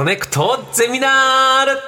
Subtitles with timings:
[0.00, 1.78] コネクトゼミナール。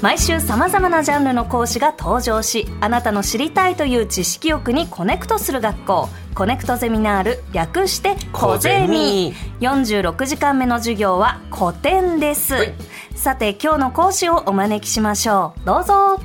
[0.00, 6.08] 毎週さまざまなジャンルの講師が登場しあなたの知りたいという知識欲にコネクトする学校。
[6.34, 9.34] コネクトゼミナール略してコゼミ。
[9.60, 12.74] 46時間目の授業は古典です、はい。
[13.14, 15.66] さて今日の講師をお招きしましょう。
[15.66, 16.18] どうぞ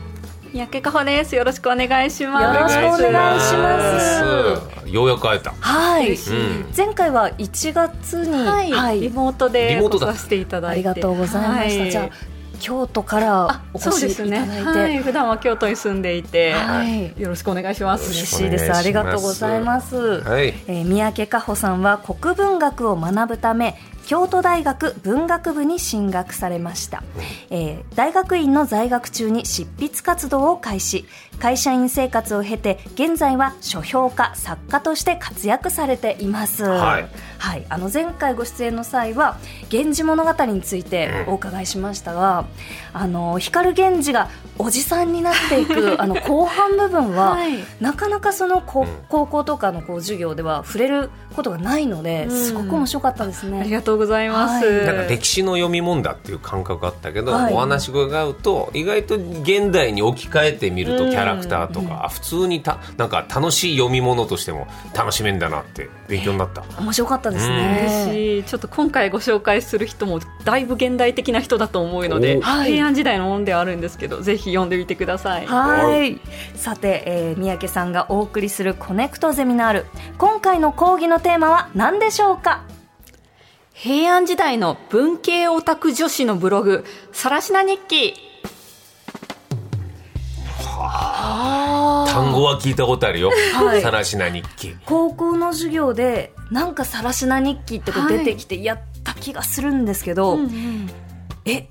[0.53, 1.35] 三宅かほです。
[1.35, 2.55] よろしくお願いします。
[2.55, 4.87] よろしくお願いします。
[4.87, 5.51] ようやく会えた。
[5.59, 6.17] はい、ん。
[6.77, 10.13] 前回は1月に、はい、リモートでリモートだ。
[10.13, 11.91] 来させていただいて、ありがとうございました、はい。
[11.91, 12.09] じゃあ
[12.59, 14.41] 京都からあおそう越しいですね。
[14.41, 17.19] ただいて、はい、普段は京都に住んでいて、はい。
[17.19, 18.11] よろしくお願いします。
[18.11, 18.71] 嬉しいです。
[18.71, 20.53] ありがとうございます、はい。
[20.67, 27.03] えー三宅佳穂さんは国文学を学ぶため京都大学文学部に進学されました、
[27.49, 31.05] えー大学院の在学中に執筆活動を開始。
[31.39, 36.63] 会社員生活を経て現在は書評家作家として活躍されています。
[36.63, 37.07] はい。
[37.37, 39.37] はい、あの前回ご出演の際は
[39.69, 42.45] 「源氏物語」についてお伺いしましたが、
[42.93, 47.63] あの光源氏がおじさんになっていく あの後半部分は、はい。
[47.81, 52.31] なかなかそのこ高校とかのこう授業では触れることがないので、ん。
[52.31, 53.59] すごく面白かったですね。
[53.59, 54.65] ありがとうございます。
[54.65, 68.09] はいなんか歴史の読み物だっていう感覚あったけど、はいお話伺うと意外と現代に置き換えてみるとキャラクターとか、あ普通にたなんか楽しい読み物としても楽しめんだなって勉強になった、面白かったです嬉ね。
[68.11, 75.45] しいちょっと今回ご紹介する人もだいぶ現代的な人だと思うので、おはい平安時代のものではあるんですけどぜひ読んでみてください。
[75.45, 76.19] はい。
[76.55, 79.85] さて、えー三宅さんがお送りするコネクトゼミナール。
[80.17, 82.63] 今回の講義のテーマは何でしょうか？
[83.73, 88.13] 平安時代の文系オタク女子のブログ「さらしな日記。
[92.07, 93.31] 単語は聞いたことあるよ。
[93.55, 93.81] はい。
[93.81, 94.75] さらしな日記。
[94.85, 98.19] 高校の授業でなんかさらしな日記ってこうはい。
[98.19, 100.89] 出てきてやった気がするんですけど、うん。
[101.45, 101.67] え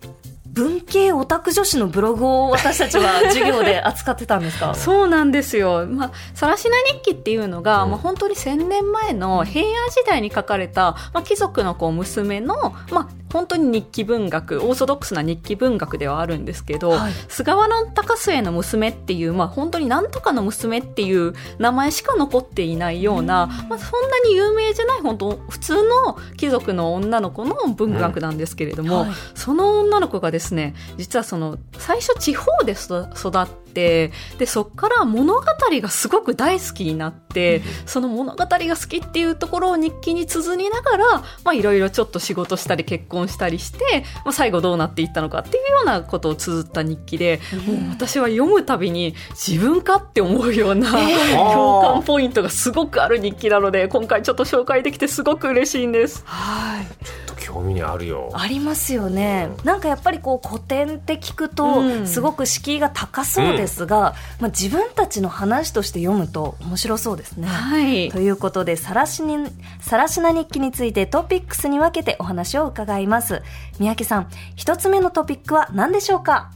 [0.52, 4.74] 文系オタク女子のブログを私たちは授業で扱ってたんですか？
[4.74, 5.86] そうなんですよ。
[5.86, 17.12] まあ、さらしな日記っていうのが、うんまあ、本当に1000年前の平安時代に書かれた、まあ、貴族のこう娘の、まあ、本当に日記文学、オーソドックスな日記文学ではあるんですけど、はい。
[17.28, 29.10] 菅原高末の娘っていう、まあ、本当になんとかの娘っていう名前しか残っていないような、まあ、そんなに有名じゃない本当普通の貴族の女の子の文学なんですけれども、はい。
[29.34, 33.31] その女の子がですね実はその最初地方で育育
[33.72, 41.04] ってでそっから物語がすごく大好きになって、その物語が好きっていうところを日記に綴りながら
[41.44, 50.90] まあいろいろちょっと仕事したり結婚したりして、まあ、最後どうなっていったのかっていうようなことを綴った日記で、もう私は読むたびに自分かって思うような、
[51.32, 56.22] 共感ポイントがすごくある日記なので今回ちょっと紹介できてすごく嬉しいんです。
[56.26, 56.86] はい。
[57.04, 58.30] ちょっと興味にあるよ。
[58.34, 62.06] ありますよね、なんかやっぱりこう古典って聞くと、うん。
[62.06, 67.46] すごく敷居が高そうですが、まあ、自分たちの話として読むと面白そうですね。
[67.48, 69.48] はいということで、さらしに、
[69.80, 73.42] さらしな日記についてトピックスに分けてお話を伺います。
[73.78, 76.50] 三宅さん、一つ目のトピックは何でしょうか？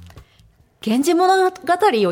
[0.85, 1.51] 源氏物語を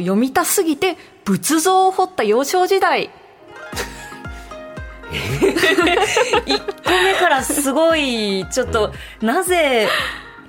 [0.01, 3.11] 読みたすぎて仏像を彫った幼少時代
[5.13, 9.89] 1個目からすごい、ちょっと、なぜ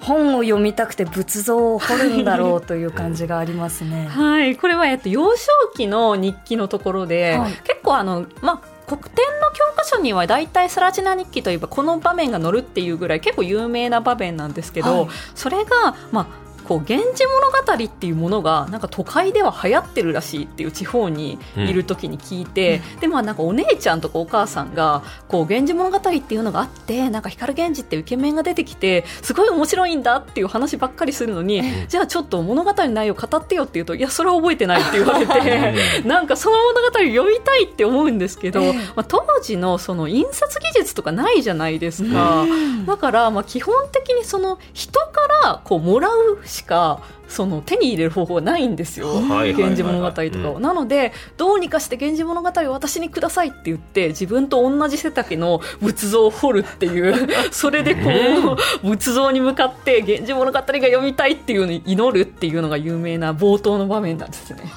[0.05, 4.05] 本を読みたくて仏像を彫るんだろうという感じがありますね。
[4.11, 4.55] はい。
[4.55, 7.53] これは、えっと、幼少期の日記のところで、はい。
[7.63, 15.09] 結構あのまあ国典の教科書には大体サラチナ日記といえばこの場面が載るっていうぐらい結構有名な場面なんですけど、はい。
[15.33, 35.73] それがまあこう源氏物語っていうものがなんか都会では流行ってるらしいっていう地方にいる時に聞いて、でまあなんかお姉ちゃんとかお母さんがこう源氏物語っていうのがあってなんか光源氏ってイケメンが出てきてすごい面白いんだっていう話ばっかりするのに、じゃあちょっと物語の内容語ってよって言うといやそれは覚えてないって言われて
[36.05, 38.73] なんかその物語読みたいって思うんですけど、ええ。
[38.73, 42.45] まあ、当時のその印刷技術とかないじゃないですか、
[42.85, 50.61] だからまあ基本的にその人からこうもらうしかその手に入れる方法はないんですよ、はい源氏物語とかを、うん。
[50.61, 64.71] なのでどうにかして源氏物語を私にくださいって言って自分と同じ背丈の仏像を彫るっていう それでこう仏像に向かって源氏物語が読みたいっていうのに祈るっていうのが有名な冒頭の場面なんですね。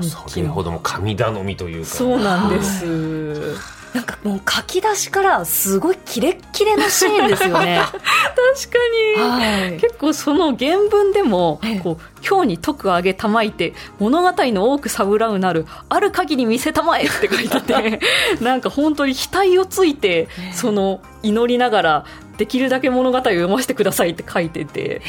[0.00, 1.86] それほども神頼みというか。
[1.86, 3.81] そうなんです。
[3.94, 7.80] なんかもう書き出しからすごいキレッキレのシーンですよね。
[7.92, 8.04] 確か
[9.16, 9.72] に、はい。
[9.78, 18.00] 結構その原文でもええこう今日に徳あげたまいて物語の多くさぶらうなるある限り見せたまえって書いてて
[18.40, 22.04] なんか本当に額をついてその祈りながら
[22.38, 25.02] できるだけ物語を読ませてくださいって書いてて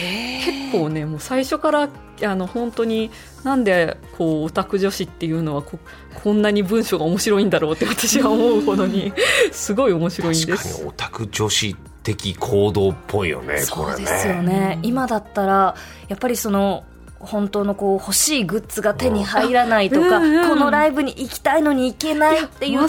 [0.45, 1.89] 結構ねもう最初から
[2.23, 3.11] あの本当に
[3.43, 5.79] なんでこうオタク女子っていうのはこ
[6.23, 9.13] こんなに文章が面白いんだろうって私は思うほどに
[9.51, 10.81] すごい面白いんで確かす。
[10.83, 14.79] にオタク女子的行動っぽいよねこれねそうですよね。
[14.83, 15.75] 今だったら
[16.09, 16.83] やっぱりその
[17.25, 22.81] 本当のこう欲しいグッズが手に入らないとか、うんうんこのライブに行きたいのに行けないって言っいや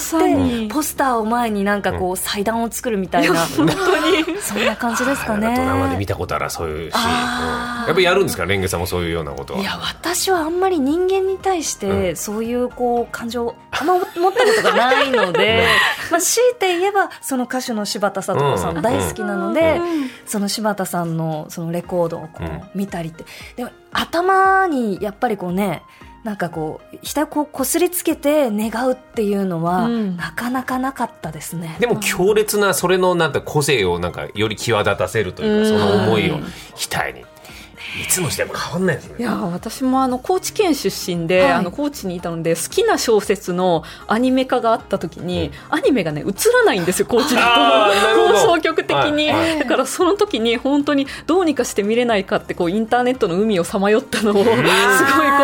[0.68, 3.72] まポスターを前になんかこう祭壇を作るみたいな、本当
[4.10, 4.38] に。
[4.42, 6.06] そんな感じですかあなんかドラマでね見。
[6.06, 9.60] たことあるそういうシーン、うんやっぱりやるんですかレンゲさんもそういうようなことは。
[9.60, 15.66] いや私はあんまり人間に対しうてそういうこう感情あんま持ったことがないので、
[16.10, 18.78] まあ、強いて言えばその歌手の柴田聡子さうん。
[18.78, 20.10] ん大好きなので、うん。
[20.26, 22.46] その柴田さんのそのレコードをこうん。
[22.46, 23.24] う見たりって、
[23.56, 25.82] でも頭にやっぱりこうね
[26.24, 30.16] なんかこう額をこうこすりつけて願うっていうのは、うん。
[30.16, 31.76] なかなかなかったですね。
[31.80, 36.38] でも強烈なそれのなんて個性をなんかより際立たせるというかその思いを
[36.76, 37.24] 額に
[38.02, 39.16] いつの時代も変わんないですね。
[39.18, 41.52] いや私もあの高知県出身で、はい。
[41.52, 49.50] あの高知にいたので好きな小説のアニメ化があった時に、アニメがね映らないんですよ高知だと放送局的に、はい。
[49.50, 49.58] はい。
[49.60, 54.62] だからその時に本当にどうにかして見れないかってこうインターネットの海をさまよったのをすごいこ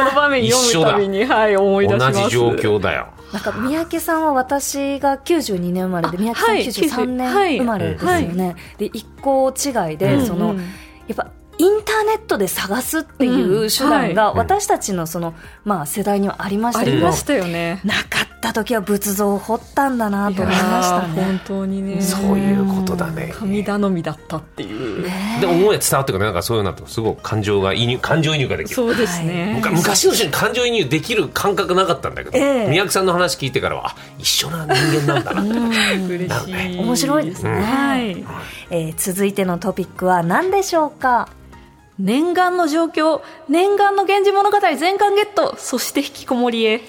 [0.04, 2.20] の場面読むたびに、はい、思い出します。
[2.20, 3.08] 同じ状況だよ。
[3.32, 8.56] なんか三宅さんは私が92年生まれで三宅さんはい93年生まれですよね。
[8.78, 10.26] で一個違いで、うん。
[10.26, 10.58] そのうん。
[10.58, 10.64] や
[11.12, 11.28] っぱ
[11.60, 15.34] インターネットで探すっていう手段がはい私たちのその、
[15.64, 17.80] まあ、世代にはありましたけど、ありましたよね。
[17.84, 21.22] なかった時は仏像を彫ったんだなと思いましたね。
[21.22, 22.00] 本当にね。
[22.00, 25.04] そういうことだね神頼みだったっていう。
[25.40, 29.60] で思いが伝わってくるなんかそういうのだとすごく感情が移入感情移入ができるそうですね。
[29.74, 34.72] 昔の人に感情移入できる感覚なかったんだけど、ええ宮城さんの話聞いてからはあ一緒な人
[35.06, 36.78] 間なんだなって 嬉しい。
[36.78, 38.24] 面白いですねはい。
[38.70, 41.28] えー続いてのトピックは何でしょうか？
[42.00, 46.80] 念願の状況、念願の源氏物語全巻ゲット、そして引きこもりへ。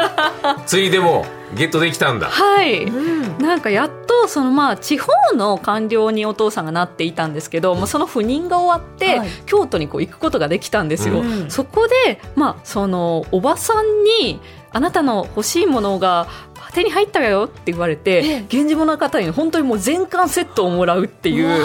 [0.66, 2.28] ついでもゲットできたんだ。
[2.28, 2.90] はい、
[3.38, 9.28] なんかやっとそのまあ地方の官僚にお父さんがなっていたんですけど、まあ、その赴任が終わって、はい。
[9.44, 11.50] 京都にこう行くことができたんですよ、うん。
[11.50, 14.40] そこで、まあ、そのおばさんに
[14.72, 16.26] あなたの欲しいものが
[16.72, 21.64] 手に入ったよって言われてええ「源氏物語」の本当にもう全巻セットをもらうっていう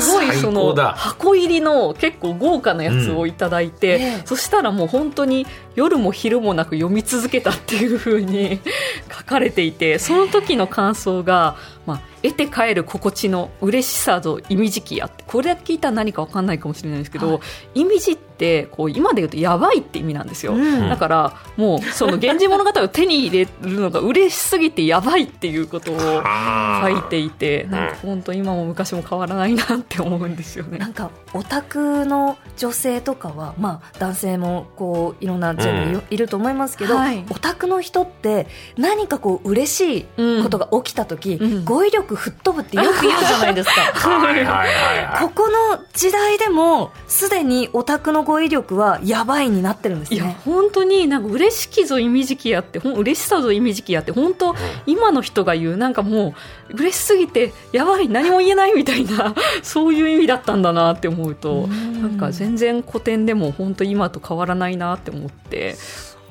[0.00, 4.02] すごいその箱入りの結構豪華なやつをいただいて、うん。
[4.02, 4.22] ええ。
[4.24, 8.60] そしたらもう本当に夜も昼もなく読み続けたっていう風に
[9.16, 11.56] 書かれていてその時の感想が、
[11.86, 17.40] まあ、得て帰る心地の嬉しさぞ意味時期やってこれだけ聞いたら何か分かんないかもしれないですけど、は
[17.74, 17.80] い。
[17.82, 20.88] 意味地ってこう今で言うとやばいって意味なんですよ、うん。
[20.88, 30.78] だからもうその「源氏物語」を手に入れるのが嬉しすぎてやばいっていうことを書いていてなんか本当今も昔も変わらないなって思うんですよね。
[30.78, 38.46] なんかオタクの女性とかは、まあ、男性もこういろんなジェンルいる,、いると思いますけど、はいオタクの人って
[38.76, 43.92] 何かこう嬉しいことが起きた時、うん語彙力吹っ飛ぶってよく言うじゃないですか。
[45.20, 50.36] ここの時代でもすでにオタクの語彙力はやばいになってるんですいやね。
[50.44, 54.54] 本当になんか嬉しきぞ意味時期やって嬉しさぞ意味時期やって本当、
[54.86, 56.34] 今の人が言うなんかも
[56.70, 62.02] う嬉しすぎてやばい何も言えないみたいな そういう意味だったんだなって思うとうん。
[62.02, 65.76] なんか全然古典でも本当今と変わらないなって思って。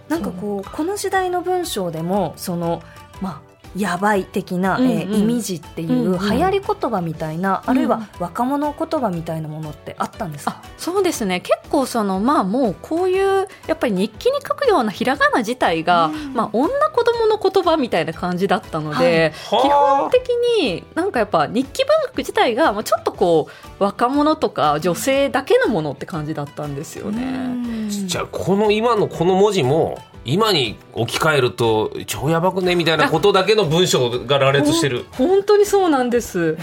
[0.09, 2.81] なんかこうこの時代の文章でもその
[3.21, 4.91] まあやばい的な、うんうん。
[4.91, 6.19] えー意味字っていううんうん。
[6.31, 7.71] 流行り言葉みたいな、うん。
[7.71, 10.61] あるいは若者言葉みたいなものってあったんですか？
[10.63, 11.41] あ、そうですね。
[11.41, 16.33] 結構そのまあもうこういうやっぱり日記に書くようなひらがな自体が、うん。
[16.33, 19.61] まあ女子供の言葉みたいな感じだったので、はい。
[19.61, 20.29] 基本的
[20.61, 27.23] になんかやっぱ日記文学自体がまあちょっとこう若者とか女性だけのものって感じだったんですよね。
[27.23, 27.89] うん。
[27.89, 29.97] じゃあこの今のこの文字も
[30.27, 32.75] 今に置き換えると超やばくね？
[32.75, 35.05] みたいなことだけの文章が羅列してる。
[35.11, 36.57] 本当にそうなんです。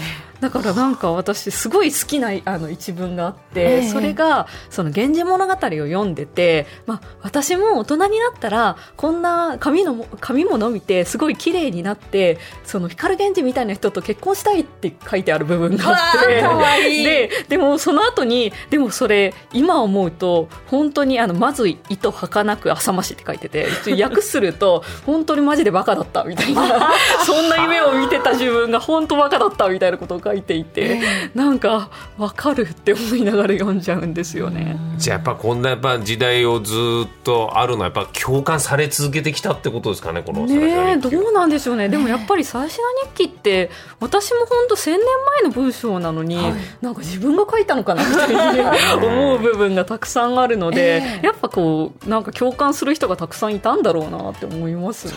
[0.45, 3.89] だからなんか私すごい好きなあの一文があって、ええ。
[3.89, 16.91] それがその源氏物語を読んでて、まあ、私も大人になったらこんな髪のも髪も伸びてすごい綺麗になってその光源氏みたいな人と結婚したいって書いてある部分があって。
[16.91, 17.03] いい。
[17.03, 23.67] ででもその後にでもそれ今思うと本当にあのまず糸儚く浅ましって書いてて
[23.99, 26.91] 訳すると本当にマジでバカだったみたいな。
[27.25, 31.01] そんな夢を見てた自分が本当バカだったみたいなことを書いていて、
[31.33, 34.77] なんか分かるって思いながら読んじゃうんですよね。
[34.97, 36.75] じゃあやっぱこんなやっぱ時代をず
[37.05, 41.89] っとあるのはやっぱ共感され続けてきたってことですかねこのねどうなんでしょうね。
[41.89, 44.99] でもやっぱり「最新の日記」って私も本当1000年
[45.41, 46.37] 前の文章なのに、
[46.81, 48.33] なんか自分が書いたのかなって
[49.05, 51.25] 思う部分がたくさんあるので、ええ。
[51.25, 55.13] やっぱこうなんか共感する人がたくさんいたんだろうなって思いますね。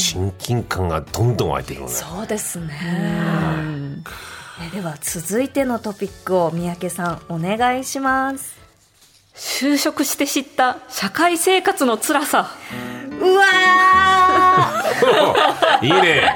[0.00, 1.92] 親近感がどんどん湧いてくるね。
[1.92, 2.68] そうですね。
[3.58, 4.04] うん
[4.62, 8.58] えでは続いてのトピックを三宅さんお願いします。
[9.34, 12.50] 就職して知った社会生活の辛さ。
[13.20, 15.86] うわー！
[15.86, 16.34] いいね。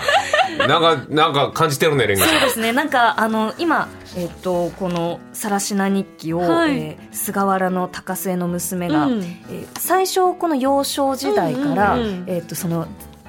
[0.66, 2.72] なんかなんか感じてるねレンガそうですね。
[2.72, 6.78] なんかあの今えっ、とこの「さらしな日記を」はい。
[6.78, 9.22] えー菅原の高末の娘が、うん。
[9.50, 12.24] えー最初この幼少時代から、うんうんうん。
[12.28, 12.86] えっ、とその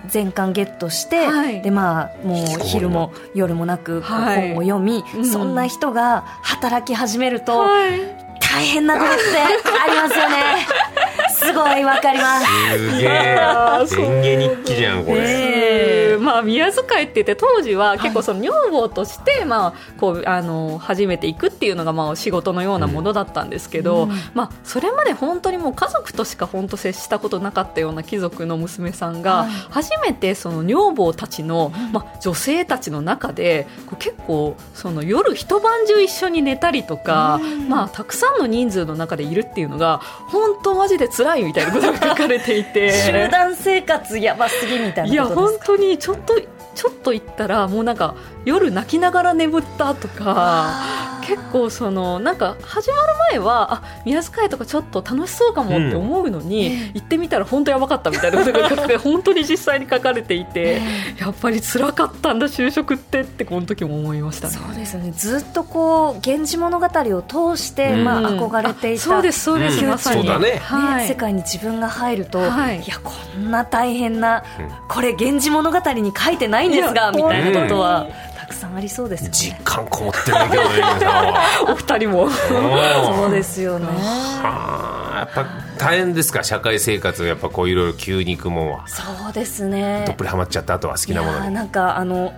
[0.09, 1.61] 全巻ゲットして、はい。
[1.61, 5.25] でまあもう昼も夜もなく本を読み、うん。
[5.25, 8.25] そんな人が働き始めると、はい。
[8.39, 10.67] 大変なことってありますよね。
[11.37, 12.45] すごいわかります。
[12.77, 13.37] すげえ。
[13.39, 13.99] あーそう。
[14.01, 16.14] レンゲ日記じゃんこれ、え。
[16.14, 29.49] ーまあ、宮遣いって言って当時は結構その女房として、まあ、こうあの初めて行くっていうのがまあ仕事のようなものだったんですけど、まあ、それまで本当にもう家族としか本当接したことなかったような貴族の娘さんがはい。
[29.69, 33.67] 初めてその女房たちの、まあ、女性たちの中で
[33.99, 42.91] 結構その夜一晩中一緒に寝たりとか、まあ、たくさんの人数の中でいるっていうのが本当マジで辛いみたいなことが書かれていて。
[43.05, 45.65] 集団生活やばすぎみたいいや本なことですか？
[45.67, 46.39] 当にちょっと
[46.75, 48.13] ちょっと行ったらもうなんか
[48.45, 60.81] 夜泣きながら眠ったとか結構そのなんか始まる前はあ宮遣いとかちょっと楽しそうかもって思うのに、行ってみたら本当やばかったみたいなことが書かれて 本当に実際に書かれていて
[61.19, 64.53] やっぱり辛かったんだ就職ってってこの時も思いましたね。
[64.53, 65.11] そうですよね。
[65.11, 68.03] ずっとこう「源氏物語」を通して、うん。
[68.05, 69.89] まあ、憧れていた、あそうですそうです、うん。
[69.89, 70.23] まさに。
[70.23, 70.61] ね。
[70.61, 72.81] はい、世界に自分が入ると、はい。
[72.81, 74.69] い、やこんな大変な、うん。
[74.87, 79.61] これ「源氏物語」に書いてないんですがみたいなことは本たくさんありそうですよ実ね。
[79.63, 81.43] 感こもってるね今日のレンガさんは。
[81.73, 82.29] お二人も。
[82.29, 83.87] そうですよね。
[84.43, 85.45] あーやっぱ
[85.79, 88.87] 大変ですか社会生活やっぱこういろいろ急に行くもんは。
[88.87, 90.03] そうですね。
[90.05, 92.33] どっぷりハマっちゃった後は好きなものなんかあの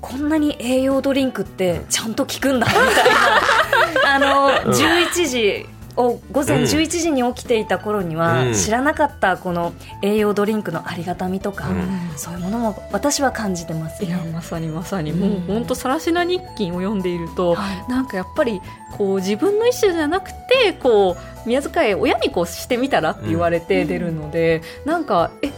[0.00, 4.14] こんなに栄養ドリンクってちゃんと効くんだみたいな。
[4.14, 5.66] あの11時
[5.98, 6.62] を午前うん。
[6.64, 8.54] 11時に起きていた頃にはうん。
[8.54, 12.16] 知らなかったこの栄養ドリンクのありがたみとか、うん。
[12.16, 14.30] そういうものも私は感じてますいやね。
[14.32, 17.90] まさにまさに、うんもう本当さらしな日記を読んでいると、はい。
[17.90, 18.60] なんかやっぱり
[18.96, 25.50] こう自分の意思じゃなくてこう宮遣い親にこうしてみたらって言われて出るので、なんかえ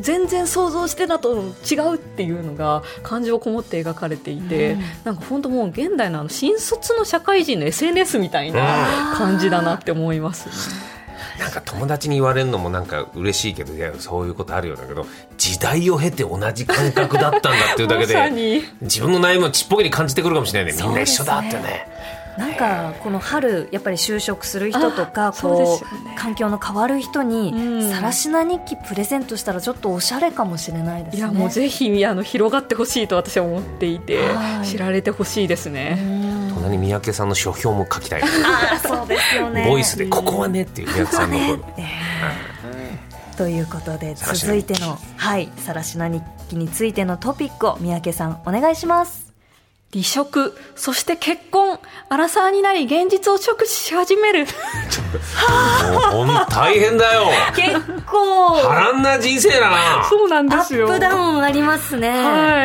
[0.00, 1.34] 全然想像してたと
[1.70, 4.82] 違うっていうのが感情こもって描かれていて、うん。
[5.04, 10.54] なんか本当もう現代のあの新卒の社会人の SNS みたいな感じだなって思います、ね。
[11.38, 18.64] なんか友達に言われるのもなんか嬉しいけどいやそういうことあるようだけど時代を経て同じ感覚だったんだっていうだけでに。
[18.82, 20.82] 自分の悩みをちっぽけに感じてくるかもしれないね。
[20.82, 21.86] みんな一緒だってね
[22.38, 27.90] なんかこの春やっぱり就職する人とかこう環境の変わる人にうん。
[27.90, 31.18] さらしな日記プレゼントしたらちょっとおしゃれかもしれないですね。
[31.18, 34.66] いやもうぜひあの広がってほしいと私は思っていて、はい。
[34.66, 35.98] 知られてほしいですね。
[36.00, 36.52] うん。
[36.54, 39.66] 隣に三宅さんの書評も書きたいあーそうですよね。
[39.68, 41.58] ボイスで「ここはね」っていう三宅さんの声
[43.36, 43.48] と。
[43.48, 49.27] いうことで続いてのはいさらしな日記についてのトピックを三宅さんお願いします。
[49.92, 51.78] 離職、そして結婚、
[52.10, 54.44] アラサーになり現実を直視し始める。
[55.90, 60.88] も うほん大変だよ結構波乱な人生だなそうなんアですよ。
[60.88, 62.08] ップダウンありますね。
[62.10, 62.14] は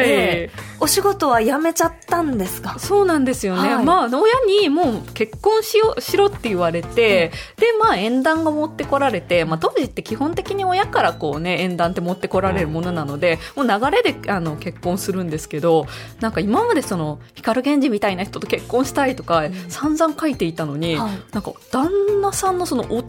[0.01, 2.75] いええお仕事は辞めちゃったんですか？
[2.77, 3.73] そうなんですよね。
[3.75, 3.85] はい。
[3.85, 4.19] まあ、親
[4.61, 15.85] にもう結婚しよう、しろって言われて、で、まあ、縁談が持ってこられて、まあ、当時って基本的に親からこうね、縁談って持ってこられるものなので、もう流れで、あの、結婚するんですけど、
[16.19, 21.11] なんか今までその、光源氏みたいな人と結婚したいとか、散々書いていたのに、はい。
[21.31, 21.89] なんか、旦
[22.21, 23.03] 那さんのその、夫の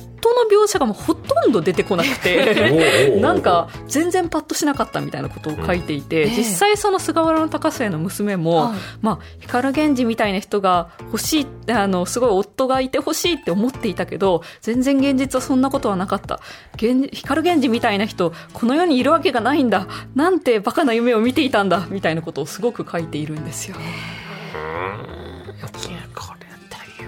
[0.51, 6.31] 描写がもうほとんど出てこなくて、 なんか全然パッとしなかったみたいなことを書いていて、ええ。
[6.31, 8.79] 実際その菅原の高博士の娘も、はい。
[9.01, 16.41] まあ、光源氏みたいな人が欲しいあのすごい夫がいて欲しいって思っていたけど全然現実はそんなことはなかった。
[16.81, 19.87] 源光源氏みたいな人この世にいるわけがないんだ。
[20.15, 21.87] なんてバカな夢を見ていたんだ。
[21.89, 23.77] みたいなことをすごく書いているんですよ。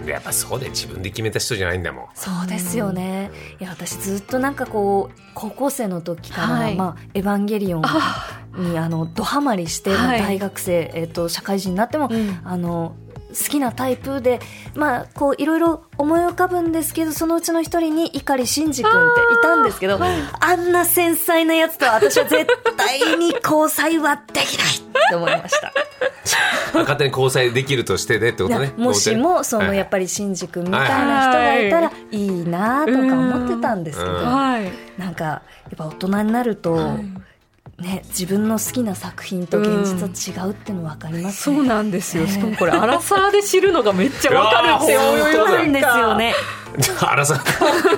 [0.07, 2.07] いやっぱそうで自分で決めた人じゃないんだもん。
[2.15, 3.31] そうですよね。
[3.61, 6.77] いや、私ずっとなんかこう、高校生の時から、はい。
[6.77, 8.89] まあ、エヴァンゲリオンに、あ。
[8.89, 10.21] の、ドハマりして、はい。
[10.21, 12.41] 大学生、えっ、と、社会人になっても、うん。
[12.45, 12.97] あの、
[13.45, 14.39] 好きなタイプで、
[14.75, 19.99] まあ、こう、いろいろ思い浮かぶんですけど、そのうちの一人に碇シンジ君っていたんですけど、
[20.41, 25.73] あんな繊細なやつとは私は絶対に交際はできないって思いました。
[26.75, 28.73] 勝手に交際できるとしてねってことね。
[28.77, 34.71] もしもそのやっぱぱりシンジ君みたいな人がいたらいいなとか思ってたんですけど、うんはい。
[34.99, 35.43] なんかや
[35.75, 36.97] っぱ大人になると、
[37.79, 41.57] ね、自分の好きな作品と現実は違うっていうの分かりますね。
[41.57, 42.27] そうなんですよ。
[42.27, 46.35] しかもこれアラサーで知るのがめっちゃわかるって思う なんですよね。
[47.01, 47.43] あらさ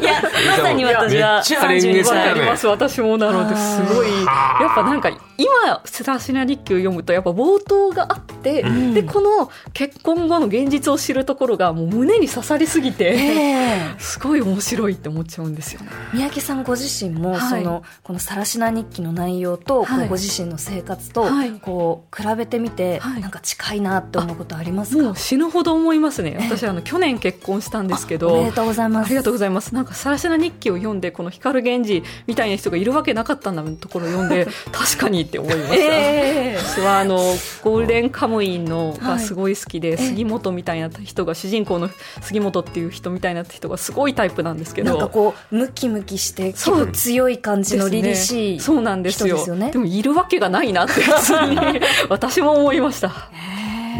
[0.00, 0.22] いや、
[0.56, 2.66] まさに私はめっちゃレンゲ32さんやねわかります。
[2.66, 4.08] 私もなのですごい。
[4.24, 8.92] はあやっぱなんか今セラシナ日記を読むとやっぱ冒頭があって、ん。
[8.92, 13.94] でこの結婚後の現実を知るところがもう胸に刺さりすぎて、ええ。
[13.98, 15.88] すごい面白いって思っちゃうんですよね。
[16.12, 17.62] 三宅さんご自身も、はい。
[17.62, 20.06] そのこの「さらしな日記」の内容と、こはい。
[20.06, 21.52] うご自身の生活と、はい。
[21.52, 23.20] こう比べてみて、はい。
[23.20, 25.14] なんか近いなって思うことありますか？
[25.14, 26.36] 死ぬほど思いますね。
[26.40, 29.06] 私あの去年結婚したんですけどおめでとうございます。
[29.06, 29.72] ありがとうございます。
[29.72, 37.16] なんかさらしな日記を読んでこの光源氏みたいな人がいるわけなかったんだのところを読んで 確かにって思いました、ええ私はあの
[37.62, 41.88] ゴールデンカムインのはいがすごい好きで、杉本みたいな人が主人公の
[42.20, 44.90] 杉本っていう人みたいな人がすごいタイプなんですけど。
[44.90, 48.60] なんかこうムキムキして結そう構強い感じの凛々しい、ね。
[48.60, 49.36] そうなんですよ。
[49.36, 53.30] 人ですよねでもいるわけがないなって普通に私も思いました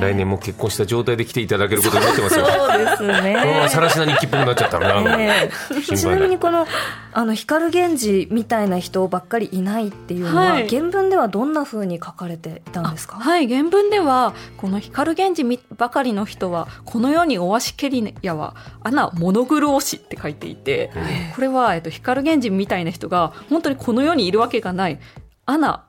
[0.00, 2.47] 来年も結婚した状態で来ていただけることになってますよ。
[2.47, 3.37] そうですね。
[3.40, 5.50] このままさらしな日記っぽくなっちゃったな、え。
[5.73, 6.67] えちなみにこの
[7.12, 10.69] あの光源氏みたいな人ばっかりいないっていうのは、はい。
[10.69, 13.17] 原文ではどんな風に書かれていたんですか？
[13.17, 20.90] はい原文ではこの光源氏みばかりの人はこの世におわしけりやは穴物黒しって書いていて
[21.35, 25.00] これは、えっと、光源氏みたいな人が本当にこの世にいるわけがない
[25.47, 25.85] 穴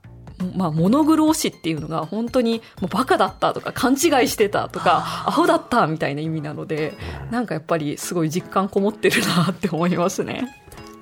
[0.56, 6.94] まあ、物黒しっていうのが本当にもうバカだったとか勘違いしてたとかアホだったみたいな意味なので
[7.30, 10.48] なんかやっぱりすごい実感こもってるなって思いますね。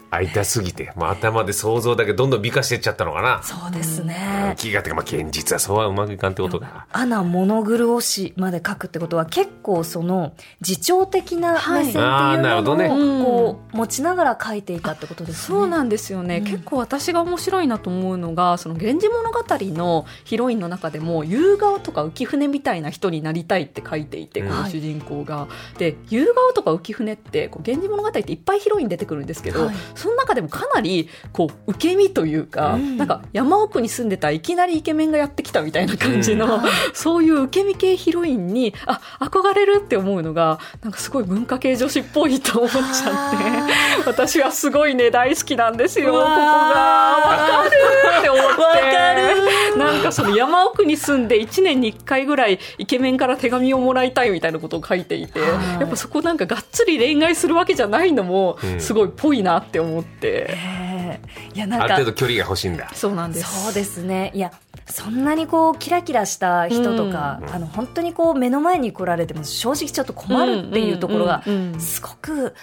[0.10, 3.42] 会いたすぎて、まあ、頭で想像だけどんどん美化していっちゃったのかな。
[3.44, 10.34] そうですね、気がてか、まあ、現実はそうはうまくいかんってことかアナ物黒しまで書くってことは結構その
[10.66, 12.88] 自重的な目線っていうあーなるほどね。
[12.88, 15.58] ものをこう持ちながら書いていたってことですね。
[15.58, 16.44] そうなんですよね、うん。
[16.46, 19.44] 結構私が面白いなと思うのが「その源氏物語」
[19.78, 24.50] のヒロインの中でも夕顔とか浮舟みたいな人になりたいって書いていて、うん。
[24.50, 25.48] この主人公が。
[25.78, 32.98] で夕顔とか浮舟ってこう源氏物語っていっぱいヒロイン出てくるんですけど、はいその中でもかなりこう受け身というか、うん。
[32.98, 36.62] なんか山奥に住んでたいきなりイケメンがやってきたみたいな感じの、
[36.94, 43.66] そういう受け身系ヒロインにあ憧れるって思うのがなんかすごい文化系女子っぽいと思っちゃ
[43.98, 46.28] って私はすごいね大好きなんですよここが。
[46.28, 47.22] わ
[47.58, 49.78] かるって思って。
[49.78, 55.82] なんかその山奥に住んで1年に1回ぐらいイケメンから手紙をもらいたいみたいなことを書いていてはい。
[55.82, 58.82] やっぱそこなんかがっつり恋愛するわけじゃないのもうん。
[58.82, 61.20] すごいぽいなって思って、え
[61.54, 61.56] え。
[61.56, 61.86] いやなんか。
[61.86, 62.90] ある程度距離が欲しいんだ。
[62.94, 63.64] そうなんです。
[63.64, 64.32] そうですね。
[64.34, 64.52] いや
[64.86, 67.54] そんなにこうキラキラした人とか、うん。
[67.54, 71.44] あの本当にこう目の前に来られても正直ちょっと困るっていうところが
[71.80, 72.54] すごく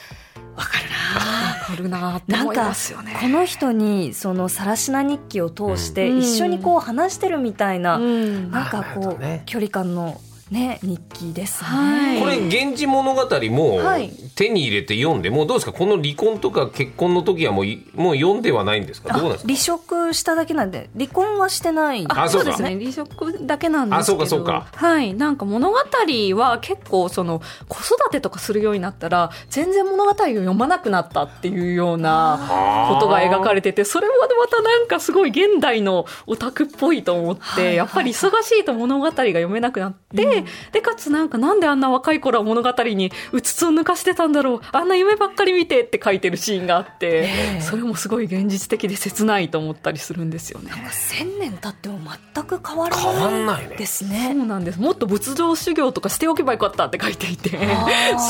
[0.56, 0.84] わかる
[1.16, 3.16] わかるなって思いななんかますよね。
[3.20, 6.18] この人にその「さらしな日記」を通してうん。
[6.20, 8.50] 一緒にこう話してるみたいな、うん。
[8.50, 9.42] なんかこう、どね。
[9.46, 10.20] 距離感の
[10.54, 11.68] ね日記ですね。
[11.68, 12.20] はい。
[12.20, 14.10] これ「源氏物語」もはい。
[14.36, 15.72] 手に入れて読んでもうどうですか？
[15.72, 19.12] この離婚とか結婚の時はもういもう読んではないんですか？
[19.16, 19.48] どうなんですか？
[19.48, 22.78] 離職しただけなんで離婚はしてないあそうかですね。
[22.78, 24.00] 離職だけなんですけど。
[24.00, 24.66] あそうかそうか。
[24.74, 25.14] はい。
[25.14, 37.76] なんか物語は結構その子育てとかするようになったら全然物語を読まなくなったっていうようなことが描かれててそれもまたなんかすごい現代のオタクっぽいと思って、はい。
[37.76, 50.72] やっぱり忙しいと物語が読めなくなって、て、で、かつなんかなんであんな若い頃は物語にうつつを抜かしてたんだろう、あんな夢ばっかり見てって書いてるシーンがあって、それもすごい現実的で切ないと思ったりするんですよね。
[50.90, 51.98] 千年経っても
[52.33, 54.80] 全く変わら変わんなないねいですそねうなんです。
[54.80, 57.58] もっと仏像修行とかしておけばよかったって書いていて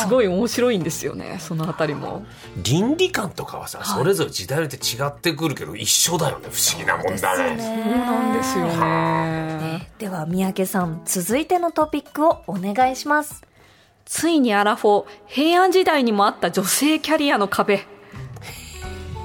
[0.01, 2.25] すごい面白いんですよね、そのあたりも。
[2.63, 9.89] 倫理観とかはさそれぞれ時代によって違ってくるけど一緒だよね不思議なもんだねそうなんですよね。
[9.99, 13.43] では三宅さん続いてのトピックをお願いします
[14.05, 17.87] ついにアラフォー、平安時代にもあった女性キャリアの壁。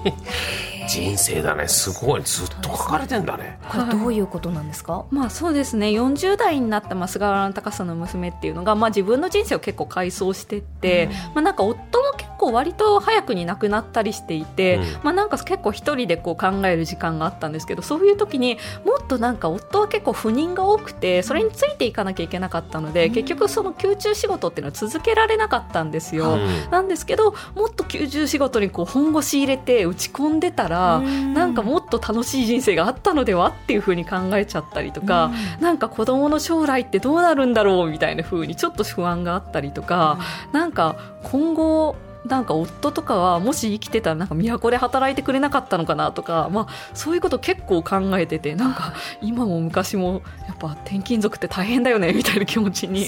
[0.89, 1.67] 人生だね。
[1.67, 2.23] すごい。
[2.23, 3.59] ずっと書かれてんだね。
[3.69, 5.87] これどういうことなんですか、まあそうですね。
[5.87, 14.83] 40代になったまあ菅原高さんの娘っていうのが、まあ、自分の人生を結構回想してって、まあ、なんか夫も結構割と早くに亡くなったりしていて、うん。
[15.03, 26.33] まあ、なんか結構一人でこう考える時間があったんですけどそういう時にもっとなんか夫は結構不妊が多くてそれについていかなきゃいけなかったので、結局その宮中仕事っていうのは続けられなかったんですよ。
[26.33, 26.71] うん。
[26.71, 31.33] なんですけどもっと宮中仕事にこう本腰入れて打ち込んでたらうん。
[31.33, 40.19] なんかもっと楽しい人生があったのではっていうふうに考えちゃったりとか、なんか子供の将来ってどうなるんだろうみたいな風にちょっと不安があったりとか、
[40.51, 53.01] なんか今後なんか夫とかはもし生きてたらなんか都で働いてくれなかったのかなとか、まあ、そういうこと結構考えててなんか今も昔もやっぱ転勤族って大変だよねみたいな気持ちに、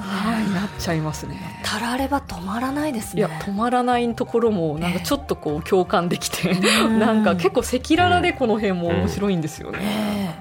[0.00, 1.40] はい、なっちゃいますね。
[1.64, 3.20] たられば止まらないですね。
[3.20, 6.60] いや止まらないところもなんかちょっとこう共感できて、ん。
[7.00, 9.78] なんか結構赤裸々でこの辺も面白いんですよね。
[9.82, 10.34] え。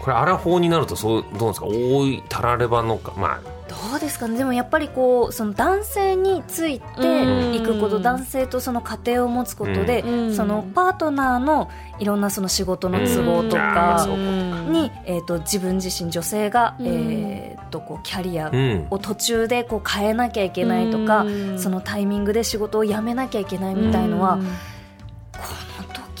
[0.00, 1.66] これアラフォーになるとそうどうなんですか？
[1.66, 3.49] 多いたらればのかまあえ
[3.90, 4.38] どうですかね。
[4.38, 10.34] でもやっぱりこうその男性についていくことうん男性とその家庭を持つことで、うん。
[10.34, 16.86] そのパートナーのいろんなその仕事の都合とかに、えー、と自分自身女性が、うん。
[16.86, 18.86] えー、とこうキャリアうん。
[18.90, 21.58] を途中でこう変えなきゃいけないとか、うん。
[21.58, 24.38] そのタイミングで仕事を辞めなきゃいけないみたいのは、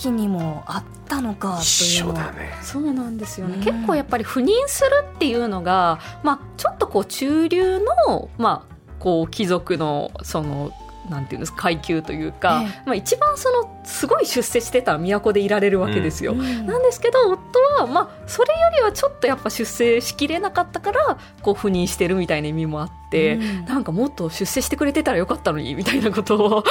[0.08, 2.20] の時にもあったのかと一いうのは。
[2.20, 2.58] 緒だね。
[2.62, 10.72] そうなんですよね、うん結構やっぱり不妊するっていうのが、まあ、ちょっとこう中流の、まあ、こう貴族のその
[11.08, 16.32] なんていうんですか階級というか、えまあ、一番そのすごい出世してたら都でいられるわけですよ。
[16.32, 23.64] うんなんですけど夫は、まあ、それよりはちょっとやっぱ出世しきれなかったからこう不妊してるみたいな意味もあって、うん。
[23.64, 26.64] なんかもっと出世してくれてたらよかったのにみたいなことを考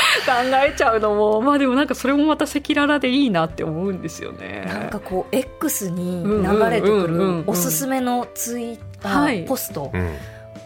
[0.66, 4.66] えちゃうのも まあでもなんかそれもまた赤裸々でいいなって思うんですよね。
[4.68, 7.30] なんかこう X に流れてくうんうんうん。
[7.30, 9.44] うんるおすすめのツイッタはい。
[9.44, 10.16] ーポスト、うん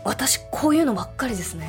[0.04, 1.66] 私こういうのばっかりですね。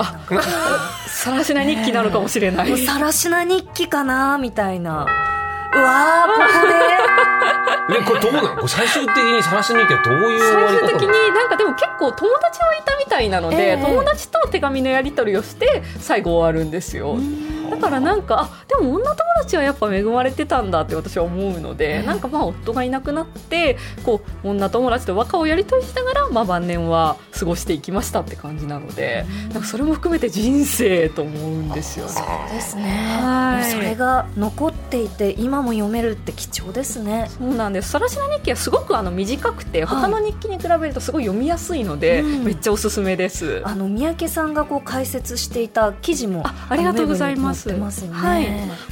[1.07, 2.85] さらしな日記なのかもしれない。
[2.85, 5.05] さらしな日記かなみたいな。
[5.75, 7.99] うわーここで。
[7.99, 10.79] ねこれどうなのこれ最終的にさらしに行ってどういう終わり方？
[10.79, 13.81] 最終的になんかでも結構友達はいたみたいなので、ええ。
[13.81, 17.17] 友達と手紙のやり取りをして最後終わるんですよ。
[17.69, 32.11] だからなんかあでも女友達はやっぱ恵まれてたんだって私は思うので、なんかまあ夫がいなくなってこう女友達と和歌をやり取りしながら、まあ、晩年は過ごしていきましたって感じなので、なんかそれも含めて人生と思うんですよね。
[32.51, 32.83] ですね。
[33.21, 33.71] はい。
[33.71, 37.29] それが残っていて今も読めるって貴重ですね。
[37.37, 37.89] そうなんです。
[37.89, 42.43] さらしな日記はすごくあの短くて、他の日記に比べるとすごい読みやすいので、うん。
[42.43, 43.61] めっちゃおすすめです。
[43.65, 48.47] あの三宅さんがこう解説していた記事もあありがとうございますますますね、はい。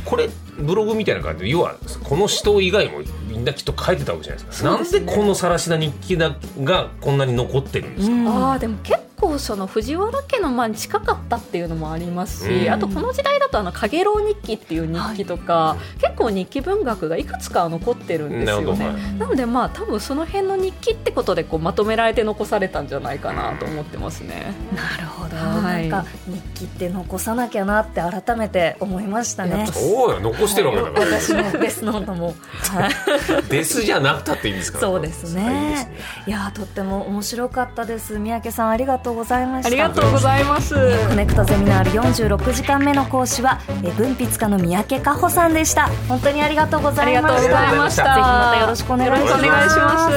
[0.05, 3.01] これブログみたいな感じで要はこの人以外も
[3.33, 4.69] みんなきっと書いてたわけじゃないですか。
[4.79, 4.99] すね。
[4.99, 8.27] なんでこのさらしな日記だがこんなに残ってるんですか、うん。
[8.27, 12.71] ああでも結構その藤原家のまあ近かったっていうのもありますし、うん。
[12.71, 18.77] あとこの時代だとあの影郎日記っていう日記とか、結構日記文学がいくつか残ってるんですよなるほど。
[18.77, 19.17] ね。
[19.17, 24.53] なのでまあ多分その辺の日記ってことでこうまとめられて残されたんじゃないかなと思ってますね。
[24.75, 25.87] なるほど、はい。
[25.89, 29.59] なんか日記って残さなきゃなって改めて思いましたね。
[29.59, 30.19] やっぱそうよ。
[30.19, 32.35] 残してるわけだから、 私のデスノートも、
[32.71, 32.91] はい、
[33.49, 34.81] デスじゃなくたっていいんですから。
[34.87, 35.91] そうですいいね。
[36.27, 38.17] いやーとっても面白かったです。
[38.19, 39.67] 三宅さんありがとうございました。
[39.67, 40.75] ありがとうございます。
[41.07, 45.89] コネクトゼミナール46時間目の講師はえ文筆家の三宅香帆さんでした。
[46.07, 48.03] 本当にありがとうござありがとうごいましたざいました。
[48.03, 49.31] ぜひまたよろしくお願いします。
[49.31, 50.09] よろしくお願いしま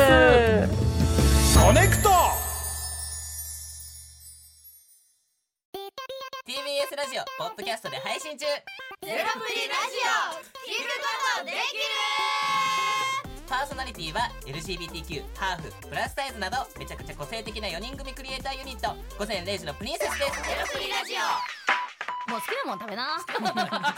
[0.73, 1.67] す。
[1.67, 2.11] コネクト
[6.47, 8.47] TBS ラジオポッドキャストで配信中。
[9.03, 9.56] ゼロプリ
[13.77, 18.97] ソナリティは LGBTQ ハーフプラスサイズなどめちゃくちゃ個性的な4人組クリエイターユニット。
[19.19, 20.43] 午前0時のプリンセスです。
[20.49, 21.19] ゼロプリラジオ
[22.33, 23.19] もう好きなもん食べな。
[23.21, 23.27] 好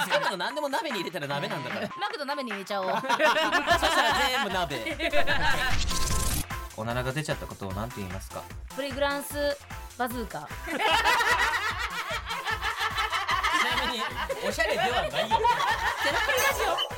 [0.04, 1.88] きなの何でも鍋に入れたら鍋なんだから。
[1.96, 2.88] マクド鍋に入れちゃおう。
[2.90, 3.16] そした
[4.02, 4.98] ら全部鍋。
[6.76, 8.42] おならが出ちゃったことを何て言いますか？
[8.74, 9.56] プリグランス
[9.96, 10.48] バズーカ。
[10.66, 10.78] ちな
[13.86, 14.02] みに
[14.44, 14.96] おしゃれではない。
[15.04, 15.36] よゼロプリラ
[16.90, 16.97] ジ